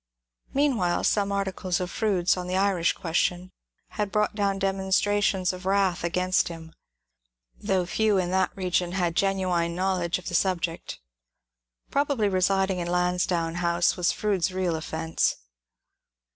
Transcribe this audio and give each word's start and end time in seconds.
Meanwhile, 0.51 1.03
some 1.03 1.31
article 1.31 1.69
of 1.79 1.91
Fronde's 1.91 2.35
on 2.35 2.47
the 2.47 2.55
Irish 2.57 2.93
question 2.93 3.51
had 3.89 4.11
brought 4.11 4.33
demonstrations 4.33 5.53
of 5.53 5.67
wrath 5.67 6.03
against 6.03 6.47
him, 6.47 6.73
though 7.59 7.85
few 7.85 8.17
in 8.17 8.31
that 8.31 8.49
region 8.55 8.93
had 8.93 9.15
genuine 9.15 9.75
knowledge 9.75 10.17
of 10.17 10.27
the 10.27 10.33
subject. 10.33 10.97
Probably 11.91 12.29
residing 12.29 12.79
in 12.79 12.87
Lansdowne 12.87 13.53
House 13.61 13.95
was 13.95 14.11
Froude's 14.11 14.51
real 14.51 14.75
offence. 14.75 15.35